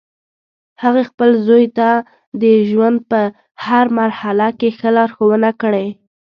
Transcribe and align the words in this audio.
هغې 0.83 1.03
خپل 1.09 1.29
زوی 1.47 1.65
ته 1.77 1.89
د 2.41 2.43
ژوند 2.69 2.97
په 3.11 3.21
هر 3.65 3.85
مرحله 3.99 4.47
کې 4.59 4.69
ښه 4.77 4.89
لارښوونه 4.97 5.49
کړی 5.61 5.87